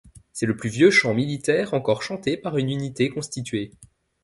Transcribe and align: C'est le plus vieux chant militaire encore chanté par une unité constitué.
C'est 0.33 0.47
le 0.47 0.57
plus 0.57 0.71
vieux 0.71 0.89
chant 0.89 1.13
militaire 1.13 1.75
encore 1.75 2.01
chanté 2.01 2.35
par 2.35 2.57
une 2.57 2.71
unité 2.71 3.09
constitué. 3.11 3.69